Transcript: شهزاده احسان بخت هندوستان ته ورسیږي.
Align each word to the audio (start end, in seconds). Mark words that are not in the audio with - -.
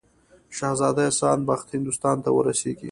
شهزاده 0.57 1.01
احسان 1.07 1.39
بخت 1.49 1.67
هندوستان 1.75 2.17
ته 2.23 2.29
ورسیږي. 2.31 2.79